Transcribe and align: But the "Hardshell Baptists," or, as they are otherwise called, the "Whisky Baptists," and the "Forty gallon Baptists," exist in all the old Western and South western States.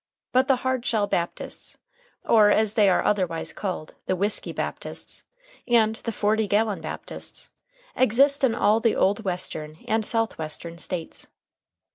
But 0.31 0.47
the 0.47 0.55
"Hardshell 0.65 1.05
Baptists," 1.05 1.77
or, 2.25 2.49
as 2.49 2.73
they 2.73 2.89
are 2.89 3.03
otherwise 3.03 3.53
called, 3.53 3.93
the 4.07 4.15
"Whisky 4.15 4.51
Baptists," 4.51 5.21
and 5.67 5.97
the 5.97 6.11
"Forty 6.11 6.47
gallon 6.47 6.81
Baptists," 6.81 7.51
exist 7.95 8.43
in 8.43 8.55
all 8.55 8.79
the 8.79 8.95
old 8.95 9.23
Western 9.23 9.77
and 9.87 10.03
South 10.03 10.39
western 10.39 10.79
States. 10.79 11.27